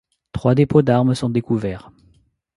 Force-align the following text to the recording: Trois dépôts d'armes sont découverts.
Trois 0.31 0.55
dépôts 0.55 0.81
d'armes 0.81 1.13
sont 1.13 1.29
découverts. 1.29 1.91